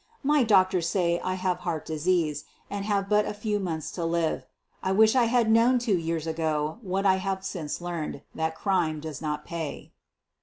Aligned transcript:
My 0.23 0.41
doctors 0.41 0.89
say 0.89 1.19
I 1.19 1.35
have 1.35 1.59
heart 1.59 1.85
disease, 1.85 2.45
and 2.71 2.85
have 2.85 3.07
but 3.07 3.27
a 3.27 3.35
few 3.35 3.59
months 3.59 3.91
to 3.91 4.03
live. 4.03 4.47
I 4.81 4.91
wish 4.91 5.13
I 5.15 5.25
had 5.25 5.51
known 5.51 5.77
two 5.77 5.95
years 5.95 6.25
ago 6.25 6.79
what 6.81 7.05
I 7.05 7.17
have 7.17 7.45
since 7.45 7.79
learned— 7.81 8.23
that 8.33 8.55
crime 8.55 8.99
does 8.99 9.21
not. 9.21 9.45
pay." 9.45 9.91